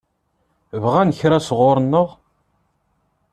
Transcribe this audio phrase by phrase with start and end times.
[0.81, 2.09] Bɣan kra sɣur-neɣ?